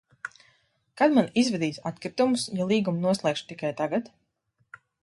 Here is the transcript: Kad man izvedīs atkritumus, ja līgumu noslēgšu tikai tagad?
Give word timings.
Kad 1.01 1.13
man 1.17 1.29
izvedīs 1.43 1.79
atkritumus, 1.91 2.47
ja 2.61 2.69
līgumu 2.73 3.07
noslēgšu 3.07 3.51
tikai 3.53 3.75
tagad? 3.85 4.15